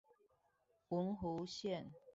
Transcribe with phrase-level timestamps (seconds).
[0.89, 1.91] 文湖線